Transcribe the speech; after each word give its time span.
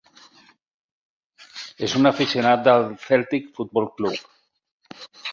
És 1.87 1.93
un 1.99 2.09
aficionat 2.11 2.63
del 2.67 2.87
Celtic 3.03 3.51
Football 3.59 3.87
Club. 3.99 5.05